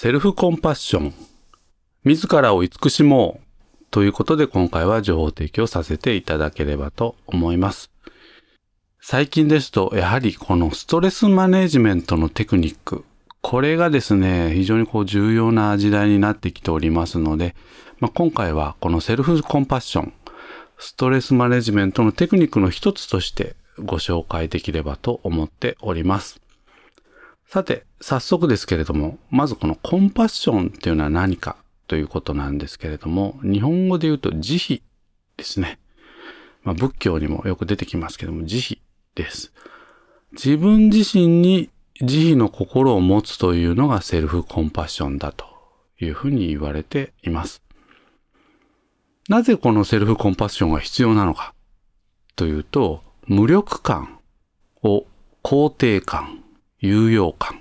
[0.00, 1.14] セルフコンパッション。
[2.04, 3.84] 自らを慈しもう。
[3.90, 7.90] ということで今回は情報提供させていただければと思います。
[9.00, 13.04] 最近ですと、やはりこのストレスマネジメントのテクニック。
[13.40, 17.56] これがですね、非常にこう重要な時代になってきておりますので、
[17.98, 20.12] まあ、今回はこのセルフコンパッション、
[20.78, 26.40] ストレスマネジメントのテクニックの一つとしてご紹介できればと思っております。
[27.50, 34.78] さて、早速ですけれども、まずこのコンパッションっていうのは何かということなんですけれども、日本語で言うと慈悲
[35.38, 35.78] ですね。
[36.62, 38.78] まあ、仏教にもよく出てきますけども、慈悲
[39.14, 39.54] です。
[40.32, 41.70] 自分自身に
[42.02, 45.46] 慈悲の心を持つというのがセルフコンパッションだと
[46.02, 47.62] いうふうに言われています。
[49.30, 51.54] なぜこのセルフコンパッションが必要なのか
[52.36, 54.18] というと、無力感
[54.82, 55.06] を
[55.42, 56.44] 肯定感
[56.80, 57.60] 有用感、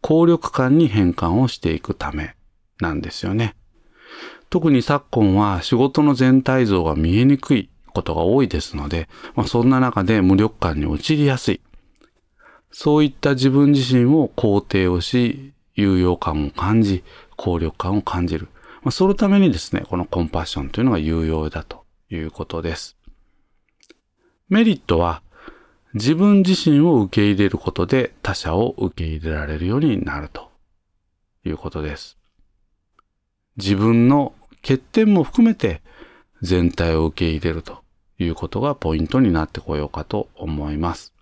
[0.00, 2.34] 効力感に変換をしていくため
[2.80, 3.56] なんですよね。
[4.50, 11.60] 特に昨今は仕事の全体像が見えにくいことが多いですので、まあ、そんな中で無力感に陥りやすい。
[12.70, 17.04] そういった自分自身を肯定をし、有用感を感じ、
[17.36, 18.48] 効力感を感じる。
[18.82, 22.96] まあ、そのためにですね、このコンパッションというのが有用だということです。
[24.48, 25.22] メリットは、
[25.94, 30.50] 自分自身を受け入れることで他者を受け入れられるようになると
[31.44, 32.18] いうことです。
[33.56, 35.82] 自分の欠点も含めて
[36.42, 37.78] 全体を受け入れると
[38.18, 41.14] いうことがポイントになってこようかと思います。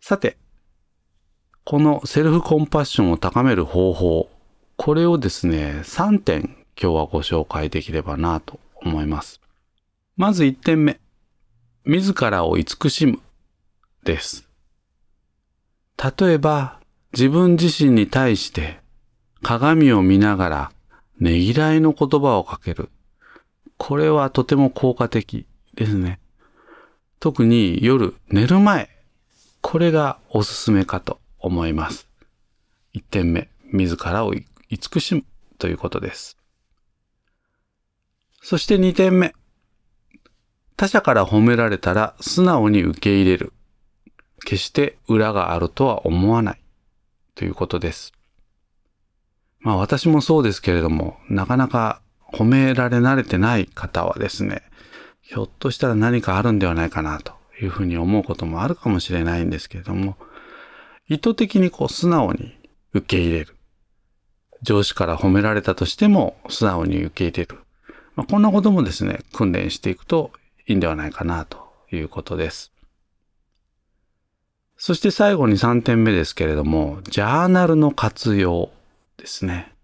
[0.00, 0.36] さて、
[1.64, 4.30] このセルフコンパッションを高める方法、
[4.76, 9.40] これをですね、3点今日はご紹介できればなと思います。
[10.16, 11.00] まず1点目。
[11.88, 13.18] 自らを慈しむ
[14.04, 14.46] です。
[15.96, 16.80] 例えば、
[17.14, 18.78] 自分自身に対して
[19.42, 20.72] 鏡を見ながら
[21.18, 22.90] ねぎらいの言葉をかける。
[23.78, 25.46] これはとても効果的
[25.76, 26.20] ですね。
[27.20, 28.90] 特に夜寝る前、
[29.62, 32.06] これがおすすめかと思います。
[32.92, 34.34] 一点目、自らを
[34.68, 35.24] 慈しむ
[35.56, 36.36] ということです。
[38.42, 39.34] そして二点目、
[40.78, 43.52] 他者から褒められたら素直に受け入れる。
[44.46, 46.60] 決して裏があるとは思わない。
[47.34, 48.12] ということです。
[49.58, 52.00] まあ私もそうですけれども、なかなか
[52.32, 54.62] 褒められ慣れてない方はですね、
[55.20, 60.16] ひょっとしたら何かあるんではないかなというふうに思うこともあるかもしれないんですけれども、
[61.08, 62.56] 意図的にこう素直に
[62.92, 63.56] 受け入れる。
[64.62, 67.64] 上司から褒められたとしても素直に受け入れる。
[68.14, 70.30] まあ、こんなこともですね、訓練していくと
[70.68, 71.58] いいんではないかなと
[71.90, 72.72] いうことです。
[74.76, 78.70] そして最後に3点目ですけれども、ジャーナルの活用
[79.16, 79.74] ですね。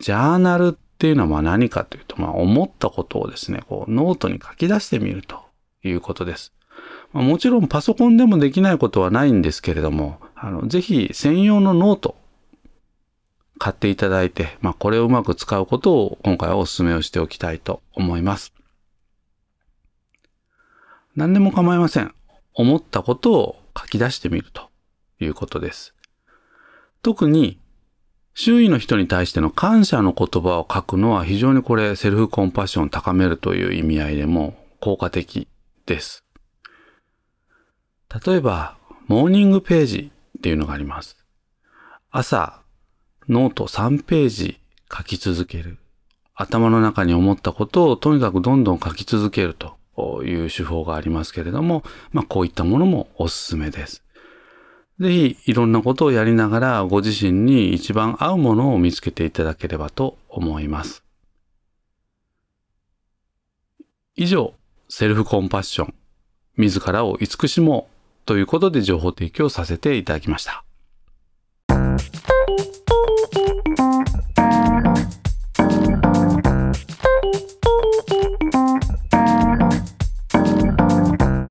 [0.00, 5.42] ジャーナルっていうのは何かというと、まあ思ったことをですね、こうノートに書き出してみると
[5.82, 6.54] いうことです。
[7.12, 12.16] まあ、もちろんパソコンでもできないことはないんですけれども、あのぜひ専用のノート
[13.58, 18.54] 買っていただいて、まあこれをうまく使うことを今回はお勧めをしておきたいと思います。
[21.16, 22.14] 何でも構いません。
[22.54, 24.68] 思ったことを書き出してみると
[25.20, 25.94] いうことです。
[27.02, 27.60] 特に
[28.34, 35.46] 周囲の人に対しての感謝の言葉を書くのは非常にこれセルフコンパッションを高めるという意味合いでも効果的
[35.86, 36.24] です。
[38.26, 38.76] 例えば、
[39.06, 41.16] モーニングページっていうのがあります。
[42.10, 42.60] 朝、
[43.28, 44.60] ノート3ページ
[44.92, 45.78] 書き続ける。
[46.34, 49.76] 頭の中に思ったことをとにかくどんどん書き続けると
[50.24, 51.82] いう手法がありますけれども、
[52.12, 54.02] まあこういったものもおすすめです。
[55.00, 61.02] ぜひいろんなことをやりながらご自身に一番合うものを見つけていただければと思います。
[64.16, 64.54] 以上、
[64.88, 65.94] セルフコンパッション、
[66.56, 70.63] 自らを慈しもうということで情報提供させていただきました。